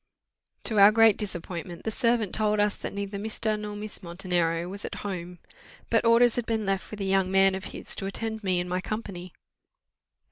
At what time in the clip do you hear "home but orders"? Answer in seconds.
5.05-6.37